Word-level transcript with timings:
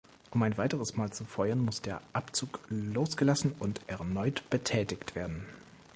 Um 0.31 0.41
ein 0.41 0.57
weiteres 0.57 0.95
Mal 0.95 1.13
zu 1.13 1.25
feuern, 1.25 1.63
muss 1.63 1.83
der 1.83 2.01
Abzug 2.11 2.61
losgelassen 2.69 3.53
und 3.59 3.81
erneut 3.85 4.49
betätigt 4.49 5.13
werden. 5.13 5.45